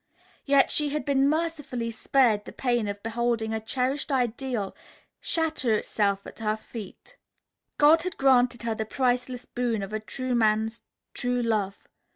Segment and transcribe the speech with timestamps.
[0.45, 4.75] Yet she had been mercifully spared the pain of beholding a cherished ideal
[5.19, 7.17] shatter itself at her feet.
[7.77, 10.81] God had granted her the priceless boon of a true man's
[11.13, 11.87] true love.